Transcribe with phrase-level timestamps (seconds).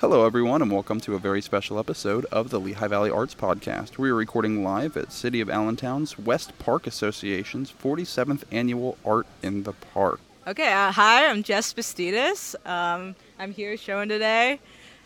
[0.00, 3.98] Hello, everyone, and welcome to a very special episode of the Lehigh Valley Arts Podcast.
[3.98, 9.64] We are recording live at City of Allentown's West Park Association's 47th Annual Art in
[9.64, 10.20] the Park.
[10.46, 12.54] Okay, uh, hi, I'm Jess Bastidas.
[12.64, 14.60] Um, I'm here showing today,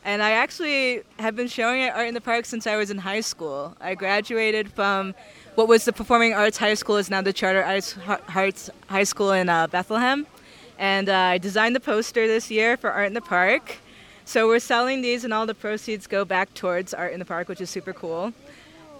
[0.04, 2.99] and I actually have been showing at Art in the Park since I was in
[2.99, 3.74] high school.
[3.81, 5.15] I graduated from
[5.54, 9.49] what was the Performing Arts High School, is now the Charter Arts, High School in
[9.49, 10.27] uh, Bethlehem,
[10.79, 13.79] and uh, I designed the poster this year for Art in the Park.
[14.24, 17.48] So we're selling these, and all the proceeds go back towards Art in the Park,
[17.48, 18.32] which is super cool.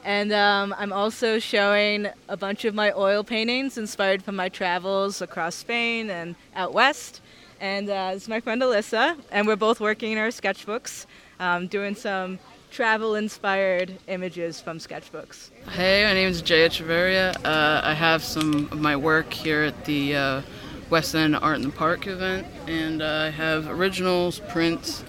[0.05, 5.23] And um, I'm also showing a bunch of my oil paintings inspired from my travels
[5.23, 7.21] across Spain and out west.
[7.61, 11.07] And uh, this is my friend Alyssa, and we're both working in our sketchbooks,
[11.39, 12.41] um, doing some
[12.73, 15.51] travel inspired images from sketchbooks.
[15.71, 17.37] Hey, my name is Jay Echeverria.
[17.45, 20.43] Uh, I have some of my work here at the uh,
[20.91, 25.05] West End Art in the Park event, and uh, I have originals, prints,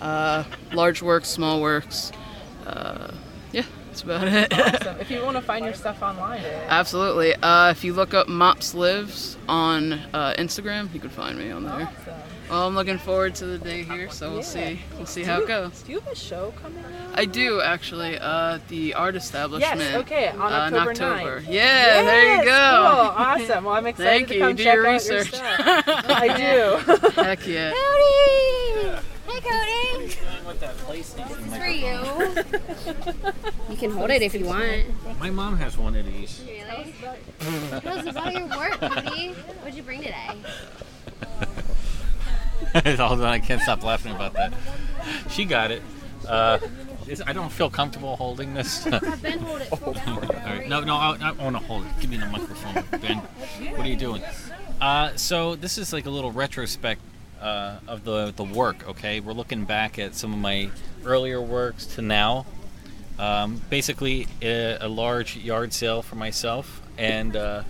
[0.00, 2.12] uh, large works, small works.
[2.66, 3.12] Uh,
[3.52, 4.52] yeah, that's about it.
[4.52, 4.96] awesome.
[5.00, 7.34] If you want to find your stuff online, absolutely.
[7.34, 11.64] Uh, if you look up Mops Lives on uh, Instagram, you can find me on
[11.64, 11.88] there.
[11.88, 12.14] Awesome.
[12.50, 14.44] Well, I'm looking forward to the day here, so we'll yeah.
[14.44, 14.80] see.
[14.96, 15.82] We'll see do how you, it goes.
[15.82, 16.90] Do you have a show coming up?
[17.14, 18.18] I do actually.
[18.18, 19.80] Uh, the art establishment.
[19.80, 19.96] Yes.
[19.96, 20.28] Okay.
[20.28, 21.40] On October, uh, October.
[21.42, 21.46] 9th.
[21.46, 21.52] Yeah.
[21.52, 22.84] Yes, there you go.
[22.90, 23.08] Cool.
[23.28, 23.64] Awesome.
[23.64, 24.52] Well, I'm excited Thank to you.
[24.54, 25.32] do check your out research.
[25.32, 25.84] Your stuff.
[26.08, 27.20] I do.
[27.22, 27.72] Heck yeah.
[27.74, 29.02] Howdy.
[29.26, 30.14] Hey, Cody.
[30.98, 33.54] This is for you.
[33.70, 35.18] you can hold it if you want.
[35.18, 36.42] My mom has one of these.
[36.46, 36.94] Really?
[37.84, 39.32] Rose, it's all your work, Cody.
[39.32, 40.36] What'd you bring today?
[42.96, 44.52] Hold on, I can't stop laughing about that.
[45.30, 45.82] She got it.
[46.26, 46.58] Uh,
[47.26, 48.84] I don't feel comfortable holding this.
[48.84, 49.72] ben, hold it.
[49.82, 50.68] All right.
[50.68, 51.92] No, no, I, I want to hold it.
[52.00, 53.18] Give me the microphone, Ben.
[53.76, 54.22] What are you doing?
[54.80, 57.00] Uh, so this is like a little retrospect
[57.40, 58.88] uh, of the the work.
[58.88, 60.70] Okay, we're looking back at some of my
[61.04, 62.46] earlier works to now.
[63.18, 67.64] Um, basically, a, a, large yard sale for myself, and uh,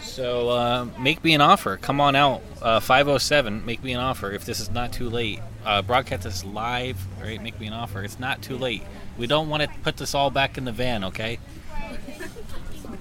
[0.00, 1.76] so uh, make me an offer.
[1.76, 3.66] Come on out, uh, 507.
[3.66, 5.40] Make me an offer if this is not too late.
[5.64, 7.42] Uh, broadcast this live, right?
[7.42, 8.04] Make me an offer.
[8.04, 8.84] It's not too late.
[9.18, 11.40] We don't want to put this all back in the van, okay?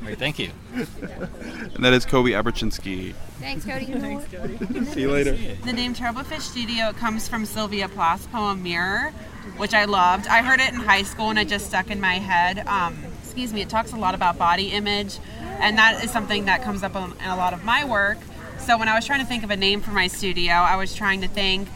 [0.06, 0.52] All right, thank you.
[0.76, 3.16] and that is Kobe Aberchinsky.
[3.40, 3.86] Thanks, Cody.
[3.86, 4.86] Thanks, Cody.
[4.86, 5.36] See you later.
[5.64, 9.14] The name Terrible Fish Studio comes from Sylvia Plath's poem Mirror,
[9.58, 10.28] which I loved.
[10.28, 12.68] I heard it in high school and it just stuck in my head.
[12.68, 15.18] Um, excuse me, it talks a lot about body image
[15.60, 18.20] and that is something that comes up in a lot of my work.
[18.60, 20.94] So when I was trying to think of a name for my studio, I was
[20.94, 21.68] trying to think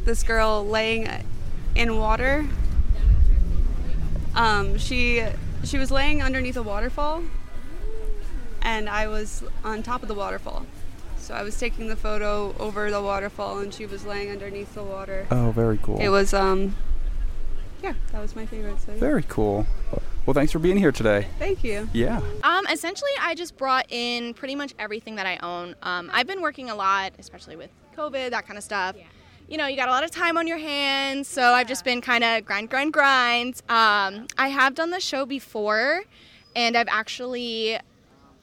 [0.03, 1.09] this girl laying
[1.75, 2.45] in water.
[4.35, 5.25] Um, she
[5.63, 7.23] she was laying underneath a waterfall,
[8.67, 10.65] and I was on top of the waterfall.
[11.17, 14.83] So I was taking the photo over the waterfall, and she was laying underneath the
[14.83, 15.25] water.
[15.31, 15.99] Oh, very cool.
[15.99, 16.75] It was um,
[17.81, 18.79] yeah, that was my favorite.
[18.81, 18.99] So yeah.
[18.99, 19.65] Very cool.
[20.25, 21.27] Well, thanks for being here today.
[21.39, 21.89] Thank you.
[21.93, 22.21] Yeah.
[22.43, 25.73] Um, essentially, I just brought in pretty much everything that I own.
[25.81, 28.97] Um, I've been working a lot, especially with COVID, that kind of stuff.
[28.97, 29.03] Yeah.
[29.47, 32.01] You know, you got a lot of time on your hands, so I've just been
[32.01, 33.61] kind of grind, grind, grind.
[33.69, 36.03] Um, I have done the show before,
[36.53, 37.79] and I've actually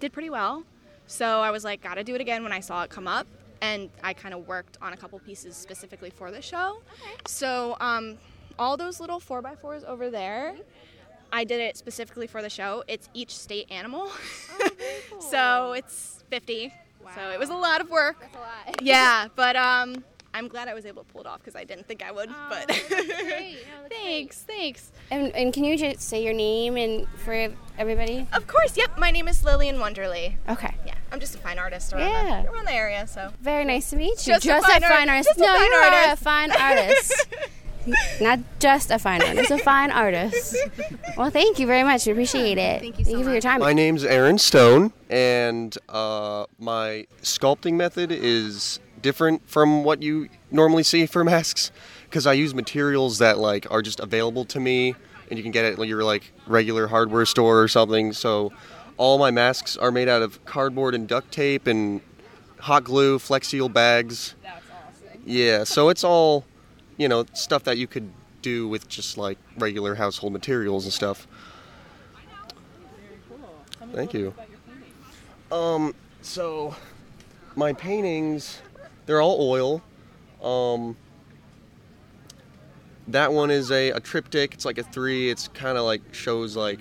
[0.00, 0.64] did pretty well.
[1.06, 3.26] So I was like, gotta do it again when I saw it come up,
[3.60, 6.80] and I kind of worked on a couple pieces specifically for the show.
[7.02, 7.16] Okay.
[7.26, 8.16] So um,
[8.58, 10.54] all those little four by fours over there.
[11.32, 12.84] I did it specifically for the show.
[12.86, 14.08] It's each state animal.
[15.20, 16.72] so it's 50.
[17.04, 17.10] Wow.
[17.14, 18.20] So it was a lot of work.
[18.20, 18.82] That's a lot.
[18.82, 20.04] Yeah, but um,
[20.34, 22.28] I'm glad I was able to pull it off because I didn't think I would.
[22.28, 23.58] Oh, but that's great.
[23.82, 24.90] No, thanks, thanks.
[25.10, 27.48] And, and can you just say your name and for
[27.78, 28.26] everybody?
[28.32, 28.98] Of course, yep.
[28.98, 30.36] My name is Lillian Wonderly.
[30.48, 30.74] Okay.
[30.84, 32.42] Yeah, I'm just a fine artist around, Yeah.
[32.42, 33.06] the, around the area.
[33.06, 34.34] So Very nice to meet you.
[34.40, 35.28] Just a fine art- artist.
[35.28, 36.22] just a no, fine you are a artist.
[36.22, 37.26] fine artist.
[38.20, 40.56] Not just a fine artist, a fine artist.
[41.16, 42.06] Well, thank you very much.
[42.06, 42.80] We appreciate it.
[42.80, 43.60] Thank you, for your time.
[43.60, 50.82] My name's Aaron Stone, and uh, my sculpting method is different from what you normally
[50.82, 51.70] see for masks
[52.04, 54.94] because I use materials that like are just available to me,
[55.28, 58.12] and you can get it at your like regular hardware store or something.
[58.14, 58.50] So
[58.96, 62.00] all my masks are made out of cardboard and duct tape and
[62.58, 64.34] hot glue, Flex Seal bags.
[64.42, 65.22] That's awesome.
[65.26, 66.46] Yeah, so it's all,
[66.96, 68.10] you know, stuff that you could
[68.40, 71.28] do with just like regular household materials and stuff.
[73.92, 74.34] Thank you.
[75.52, 76.74] Um, so
[77.54, 78.60] my paintings,
[79.06, 79.82] they're all oil.
[80.42, 80.96] Um,
[83.08, 84.54] that one is a, a triptych.
[84.54, 85.30] It's like a three.
[85.30, 86.80] It's kind of like shows like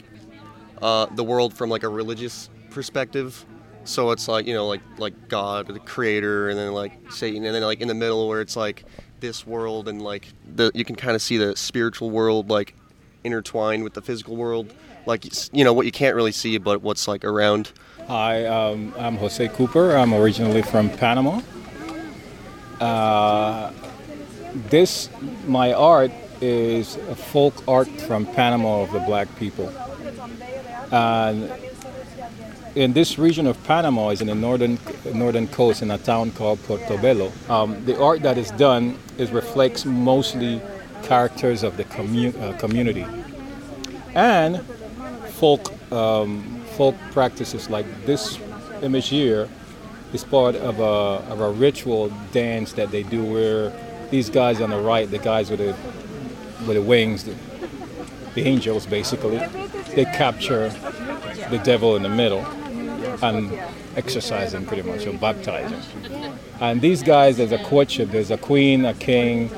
[0.81, 3.46] uh, the world from like a religious perspective.
[3.86, 7.54] So it's like you know like like God, the creator, and then like Satan, and
[7.54, 8.86] then like in the middle where it's like
[9.19, 12.76] this world and like the you can kind of see the spiritual world like
[13.24, 14.74] intertwined with the physical world,
[15.06, 17.72] like you know what you can't really see, but what's like around.
[18.08, 19.96] Hi, um, I'm Jose Cooper.
[19.96, 21.42] I'm originally from Panama.
[22.83, 23.71] Uh,
[24.69, 25.09] this,
[25.47, 29.69] my art, is a folk art from Panama of the black people.
[30.91, 31.50] And
[32.75, 34.77] in this region of Panama is in the northern
[35.13, 37.31] northern coast in a town called Portobelo.
[37.50, 40.62] Um, the art that is done is reflects mostly
[41.03, 43.06] characters of the commu- uh, community
[44.15, 44.62] and
[45.39, 48.39] folk um, folk practices like this
[48.81, 49.47] image here
[50.13, 50.83] is part of a,
[51.31, 53.74] of a ritual dance that they do where
[54.10, 55.75] these guys on the right, the guys with the
[56.68, 57.36] with the wings, the,
[58.36, 59.38] the angels basically,
[59.95, 60.69] they capture
[61.50, 62.45] the devil in the middle
[63.21, 63.51] and
[63.95, 66.38] exorcise him pretty much or baptize him.
[66.62, 68.09] And these guys, there's a courtship.
[68.12, 69.51] There's a queen, a king,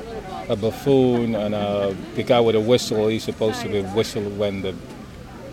[0.48, 3.08] a buffoon, and a, the guy with a whistle.
[3.08, 4.74] He's supposed to be whistle when the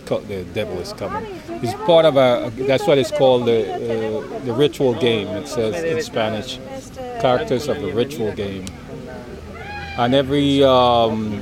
[0.06, 1.26] the devil is coming.
[1.62, 2.52] It's part of a.
[2.68, 5.28] That's what it's called the uh, the ritual game.
[5.28, 6.60] It says in Spanish,
[7.22, 8.66] characters of the ritual game.
[9.98, 11.42] And every um,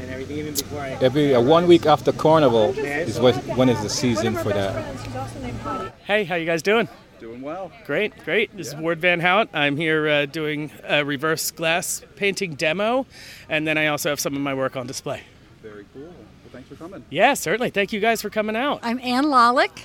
[1.01, 5.93] every uh, one week after Carnival is when, when is the season for that.
[6.05, 6.89] Hey, how you guys doing?
[7.19, 7.71] Doing well.
[7.85, 8.55] Great, great.
[8.57, 9.47] This is Ward Van Hout.
[9.53, 13.05] I'm here uh, doing a reverse glass painting demo,
[13.47, 15.21] and then I also have some of my work on display.
[15.61, 16.13] Very cool.
[16.61, 17.05] Well, thanks for coming.
[17.09, 17.71] Yeah, certainly.
[17.71, 18.81] Thank you guys for coming out.
[18.83, 19.81] I'm Ann Lalick.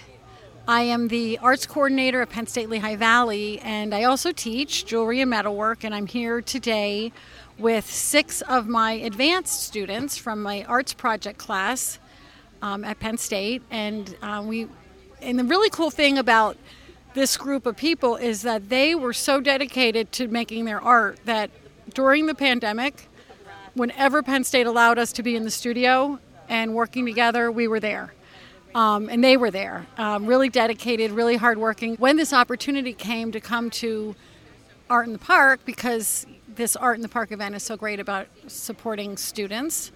[0.69, 5.23] I am the arts coordinator at Penn State Lehigh Valley, and I also teach jewelry
[5.23, 5.84] and metalwork.
[5.84, 7.12] And I'm here today
[7.56, 11.99] with six of my advanced students from my arts project class
[12.61, 13.62] um, at Penn State.
[13.70, 14.69] And uh, we,
[15.22, 16.58] and the really cool thing about
[17.14, 21.50] this group of people is that they were so dedicated to making their art that
[21.94, 23.08] during the pandemic,
[23.72, 27.81] whenever Penn State allowed us to be in the studio and working together, we were
[27.81, 28.12] there.
[28.75, 31.96] Um, and they were there, um, really dedicated, really hardworking.
[31.96, 34.14] When this opportunity came to come to
[34.90, 38.26] Art in the Park, because this Art in the Park event is so great about
[38.48, 39.93] supporting students,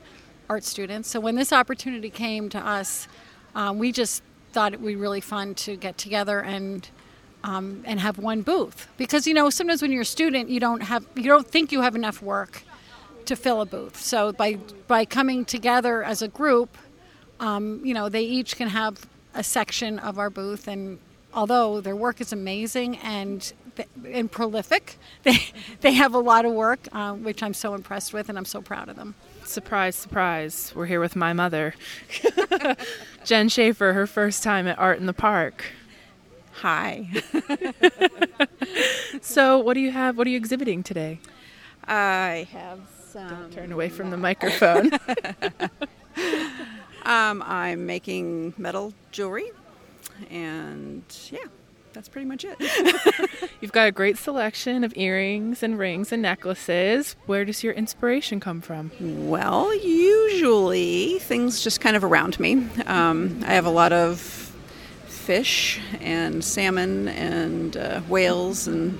[0.49, 1.09] art students.
[1.09, 3.07] So when this opportunity came to us,
[3.55, 6.89] um, we just thought it would be really fun to get together and
[7.43, 10.83] um, and have one booth because you know sometimes when you're a student you don't
[10.83, 12.63] have you don't think you have enough work
[13.27, 13.97] to fill a booth.
[13.97, 14.55] So by
[14.87, 16.77] by coming together as a group,
[17.39, 20.99] um, you know they each can have a section of our booth and
[21.33, 23.53] although their work is amazing and
[24.13, 24.99] and prolific.
[25.23, 25.39] They
[25.81, 28.63] they have a lot of work, uh, which I'm so impressed with, and I'm so
[28.63, 29.15] proud of them.
[29.45, 30.73] Surprise, surprise!
[30.75, 31.75] We're here with my mother,
[33.25, 33.93] Jen Schaefer.
[33.93, 35.65] Her first time at Art in the Park.
[36.63, 37.09] Hi.
[39.21, 40.17] so, what do you have?
[40.17, 41.21] What are you exhibiting today?
[41.87, 42.81] I have
[43.13, 44.91] Don't turn away from the microphone.
[47.05, 49.51] um, I'm making metal jewelry,
[50.31, 51.47] and yeah,
[51.93, 52.57] that's pretty much it.
[53.61, 57.17] You've got a great selection of earrings and rings and necklaces.
[57.27, 58.91] Where does your inspiration come from?
[59.01, 62.67] Well, usually things just kind of around me.
[62.87, 64.21] Um, I have a lot of
[65.07, 68.99] fish and salmon and uh, whales and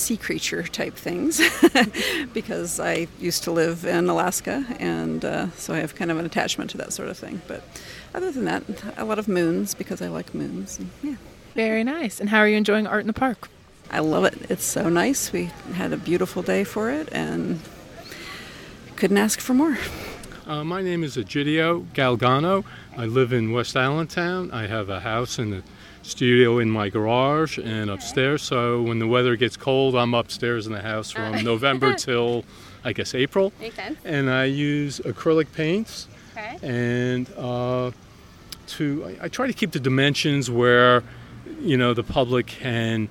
[0.00, 1.40] sea creature type things
[2.32, 6.26] because I used to live in Alaska and uh, so I have kind of an
[6.26, 7.42] attachment to that sort of thing.
[7.46, 7.62] But
[8.14, 8.64] other than that,
[8.96, 10.78] a lot of moons because I like moons.
[10.78, 11.16] And, yeah.
[11.54, 12.20] Very nice.
[12.20, 13.48] And how are you enjoying art in the park?
[13.90, 14.34] I love it.
[14.50, 15.32] It's so nice.
[15.32, 17.60] We had a beautiful day for it and
[18.96, 19.76] couldn't ask for more.
[20.50, 22.64] Uh, my name is Egidio Galgano.
[22.96, 24.50] I live in West Allentown.
[24.50, 25.62] I have a house and a
[26.02, 28.42] studio in my garage and upstairs.
[28.42, 32.44] So when the weather gets cold, I'm upstairs in the house from November till
[32.82, 33.52] I guess April.
[33.60, 34.00] Makes sense.
[34.04, 36.08] And I use acrylic paints.
[36.32, 36.58] Okay.
[36.64, 37.92] And uh,
[38.70, 41.04] to I, I try to keep the dimensions where
[41.60, 43.08] you know the public can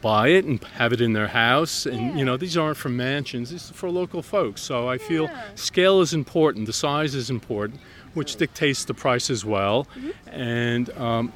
[0.00, 1.86] buy it and have it in their house.
[1.86, 4.60] And you know these aren't for mansions this is for local folks.
[4.60, 7.80] So i feel scale is important the size is important
[8.14, 9.86] which dictates the price as well.
[10.26, 11.32] And um,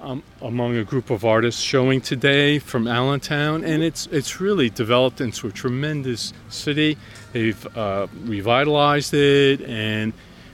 [0.00, 5.20] I'm among a group of artists showing today from Allentown, and it's it's really developed
[5.20, 6.98] into a tremendous city.
[7.32, 10.12] They've uh, revitalized it, and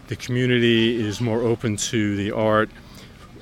[0.08, 2.70] the community is more open to the art.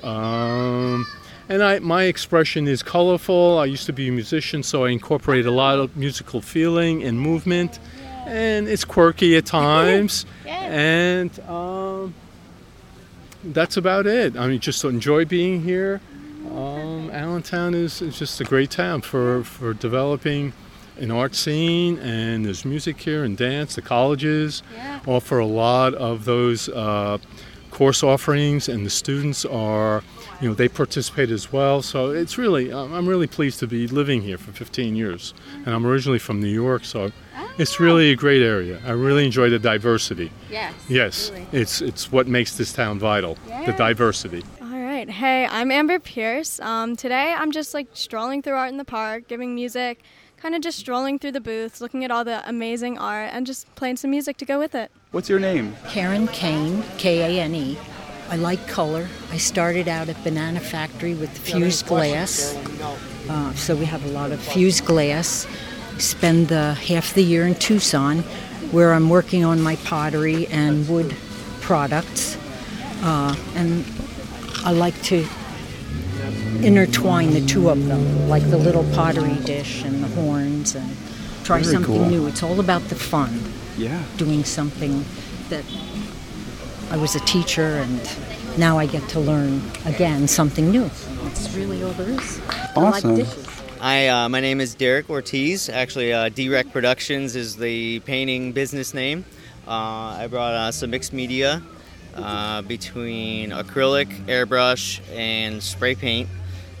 [0.03, 1.05] Um,
[1.51, 3.59] and I, my expression is colorful.
[3.59, 7.19] I used to be a musician, so I incorporate a lot of musical feeling and
[7.19, 7.77] movement,
[8.25, 10.25] and it's quirky at times.
[10.47, 12.13] And um,
[13.43, 14.37] that's about it.
[14.37, 15.99] I mean, just enjoy being here.
[16.49, 20.53] Um, Allentown is, is just a great town for, for developing
[20.97, 23.75] an art scene, and there's music here and dance.
[23.75, 24.63] The colleges
[25.05, 27.17] offer a lot of those uh,
[27.71, 30.03] course offerings, and the students are,
[30.41, 31.81] you know, they participate as well.
[31.81, 35.33] So it's really, I'm I'm really pleased to be living here for 15 years,
[35.65, 37.11] and I'm originally from New York, so
[37.57, 38.81] it's really a great area.
[38.85, 40.31] I really enjoy the diversity.
[40.49, 41.47] Yes, Yes, really.
[41.51, 43.37] it's it's what makes this town vital.
[43.65, 44.43] The diversity.
[44.61, 45.09] All right.
[45.09, 46.59] Hey, I'm Amber Pierce.
[46.59, 50.01] Um, today I'm just like strolling through art in the park, giving music,
[50.37, 53.73] kind of just strolling through the booths, looking at all the amazing art, and just
[53.75, 54.89] playing some music to go with it.
[55.11, 55.75] What's your name?
[55.89, 57.77] Karen Kane, K A N E.
[58.31, 59.09] I like color.
[59.29, 62.55] I started out at Banana Factory with fused glass.
[63.29, 65.45] Uh, so we have a lot of fused glass.
[65.97, 68.19] Spend the half the year in Tucson,
[68.71, 71.13] where I'm working on my pottery and wood
[71.59, 72.37] products.
[73.03, 73.83] Uh, and
[74.63, 75.27] I like to
[76.61, 80.89] intertwine the two of them, like the little pottery dish and the horns, and
[81.43, 82.05] try Very something cool.
[82.09, 82.27] new.
[82.27, 83.41] It's all about the fun
[83.77, 84.01] Yeah.
[84.15, 85.03] doing something
[85.49, 85.65] that
[86.91, 88.01] I was a teacher and
[88.57, 90.89] now I get to learn again something new.
[91.23, 92.41] That's really all there is.
[92.49, 93.15] I like Awesome.
[93.15, 93.47] dishes.
[93.79, 95.69] Hi, uh, my name is Derek Ortiz.
[95.69, 99.23] Actually, uh, D-Rec Productions is the painting business name.
[99.65, 101.63] Uh, I brought uh, some mixed media
[102.17, 106.27] uh, between acrylic, airbrush, and spray paint.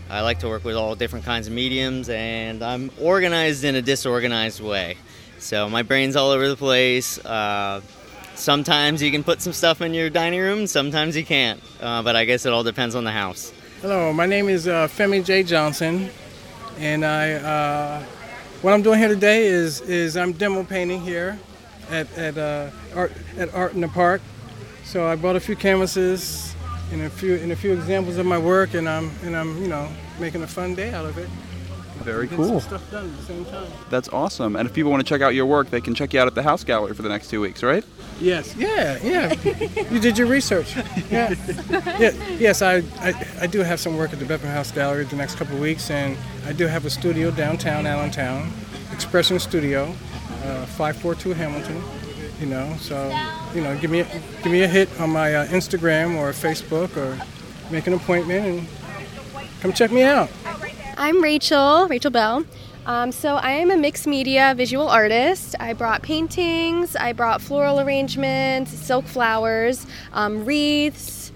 [0.09, 3.81] I like to work with all different kinds of mediums, and I'm organized in a
[3.81, 4.97] disorganized way.
[5.39, 7.17] So my brain's all over the place.
[8.41, 11.61] Sometimes you can put some stuff in your dining room, sometimes you can't.
[11.79, 13.53] Uh, but I guess it all depends on the house.
[13.83, 15.43] Hello, my name is uh, Femi J.
[15.43, 16.09] Johnson,
[16.79, 18.03] and I uh,
[18.63, 21.37] what I'm doing here today is is I'm demo painting here
[21.91, 24.23] at at uh, art at Art in the Park.
[24.85, 26.55] So I brought a few canvases
[26.91, 29.67] and a few and a few examples of my work, and I'm and I'm you
[29.67, 29.87] know
[30.19, 31.29] making a fun day out of it.
[32.03, 32.59] Very Getting some cool.
[32.61, 33.67] stuff done at the same time.
[33.89, 34.55] That's awesome.
[34.55, 36.35] And if people want to check out your work, they can check you out at
[36.35, 37.83] the House Gallery for the next two weeks, right?
[38.19, 38.55] Yes.
[38.55, 38.97] Yeah.
[39.03, 39.33] Yeah.
[39.89, 40.75] you did your research.
[41.09, 41.33] Yeah.
[41.99, 42.11] yeah.
[42.39, 45.35] Yes, I, I I do have some work at the Bevan House Gallery the next
[45.35, 48.51] couple of weeks, and I do have a studio downtown Allentown,
[48.93, 49.93] Expression Studio,
[50.45, 51.81] uh, 542 Hamilton.
[52.39, 52.95] You know, so
[53.53, 54.05] you know, give me a,
[54.41, 57.17] give me a hit on my uh, Instagram or Facebook, or
[57.71, 58.67] make an appointment and
[59.61, 60.29] come check me out.
[60.97, 62.45] I'm Rachel, Rachel Bell.
[62.85, 65.55] Um, so I am a mixed media visual artist.
[65.59, 71.31] I brought paintings, I brought floral arrangements, silk flowers, um, wreaths,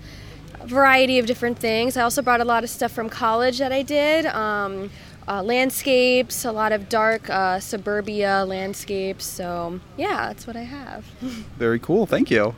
[0.65, 1.97] variety of different things.
[1.97, 4.25] I also brought a lot of stuff from college that I did.
[4.25, 4.89] Um,
[5.27, 9.25] uh, landscapes, a lot of dark uh, suburbia landscapes.
[9.25, 11.05] So, yeah, that's what I have.
[11.57, 12.05] Very cool.
[12.05, 12.55] Thank you.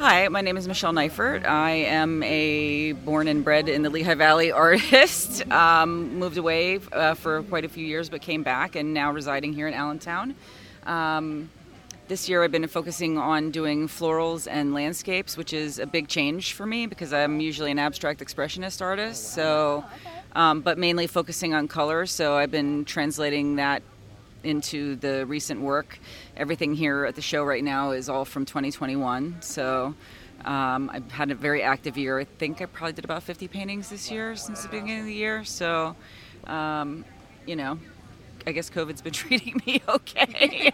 [0.00, 1.44] Hi, my name is Michelle Neifert.
[1.44, 5.44] I am a born and bred in the Lehigh Valley artist.
[5.50, 9.52] Um, moved away uh, for quite a few years, but came back and now residing
[9.52, 10.36] here in Allentown.
[10.86, 11.50] Um,
[12.06, 16.52] this year I've been focusing on doing florals and landscapes, which is a big change
[16.52, 19.32] for me because I'm usually an abstract expressionist artist.
[19.34, 19.84] So,
[20.36, 22.06] um, but mainly focusing on color.
[22.06, 23.82] So I've been translating that
[24.44, 25.98] into the recent work.
[26.36, 29.36] Everything here at the show right now is all from 2021.
[29.40, 29.94] So
[30.44, 32.18] um, I've had a very active year.
[32.18, 35.14] I think I probably did about 50 paintings this year since the beginning of the
[35.14, 35.44] year.
[35.44, 35.96] So,
[36.46, 37.04] um,
[37.46, 37.78] you know,
[38.46, 40.72] I guess COVID's been treating me okay.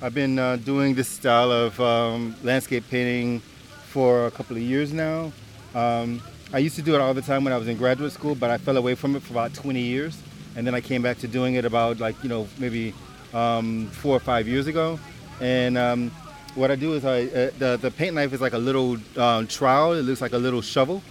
[0.00, 3.40] I've been uh, doing this style of um, landscape painting
[3.88, 5.32] for a couple of years now.
[5.74, 6.22] Um,
[6.52, 8.50] I used to do it all the time when I was in graduate school, but
[8.50, 10.16] I fell away from it for about 20 years,
[10.56, 12.92] and then I came back to doing it about like you know maybe
[13.32, 14.98] um, four or five years ago.
[15.40, 16.10] And um,
[16.54, 19.46] what I do is I uh, the the paint knife is like a little um,
[19.46, 19.92] trowel.
[19.92, 21.02] It looks like a little shovel,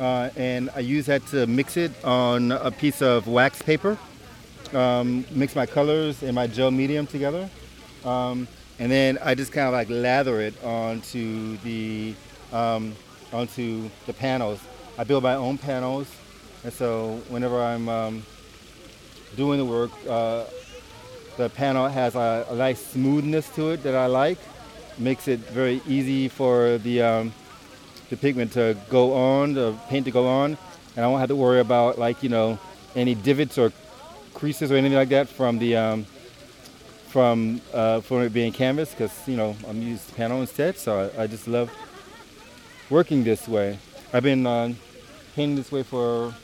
[0.00, 3.96] uh, and I use that to mix it on a piece of wax paper
[4.74, 7.48] um, mix my colors and my gel medium together.
[8.04, 12.14] Um, and then I just kind of like lather it onto the
[12.52, 12.94] um,
[13.32, 14.60] onto the panels.
[14.96, 16.08] I build my own panels,
[16.64, 17.88] and so whenever I'm
[19.36, 20.44] doing the work, uh,
[21.36, 24.38] the panel has a, a, nice smoothness to it that I like.
[24.98, 27.32] Makes it very easy for the um,
[28.10, 30.58] the pigment to go on, the paint to go on,
[30.96, 32.58] and I won't have to worry about like you know
[32.96, 33.72] any divots or
[34.34, 36.04] creases or anything like that from the um,
[37.08, 40.76] from uh, from it being canvas because you know I'm used panel instead.
[40.76, 41.70] So I, I, just love
[42.90, 43.78] working this way.
[44.12, 44.74] I've been uh,
[45.34, 46.34] painting this way for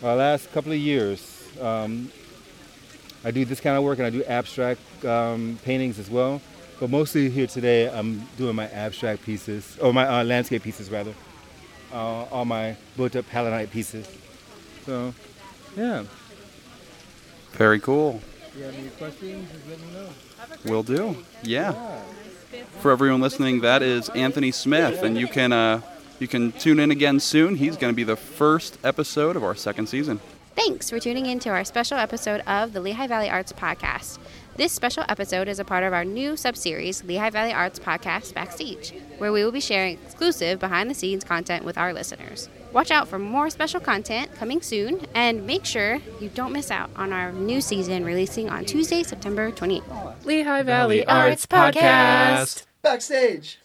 [0.00, 1.31] the uh, last couple of years.
[1.60, 2.10] Um,
[3.24, 6.40] I do this kind of work and I do abstract um, paintings as well.
[6.80, 11.14] But mostly here today, I'm doing my abstract pieces, or my uh, landscape pieces rather,
[11.92, 14.08] uh, all my built up palette knife pieces.
[14.84, 15.14] So,
[15.76, 16.02] yeah.
[17.52, 18.20] Very cool.
[18.48, 20.72] If you have any questions, just let me know.
[20.72, 21.16] Will do.
[21.44, 22.00] Yeah.
[22.80, 25.80] For everyone listening, that is Anthony Smith, and you can uh,
[26.18, 27.56] you can tune in again soon.
[27.56, 30.20] He's going to be the first episode of our second season.
[30.54, 34.18] Thanks for tuning in to our special episode of the Lehigh Valley Arts Podcast.
[34.56, 38.92] This special episode is a part of our new subseries, Lehigh Valley Arts Podcast Backstage,
[39.16, 42.50] where we will be sharing exclusive behind the scenes content with our listeners.
[42.70, 46.90] Watch out for more special content coming soon, and make sure you don't miss out
[46.96, 50.24] on our new season releasing on Tuesday, September 28th.
[50.26, 52.66] Lehigh Valley, Valley Arts, Arts Podcast.
[52.82, 53.58] Backstage.